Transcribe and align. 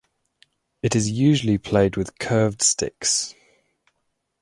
It 0.81 0.95
is 0.95 1.11
usually 1.11 1.59
played 1.59 1.95
with 1.95 2.17
curved 2.17 2.63
sticks. 2.63 3.35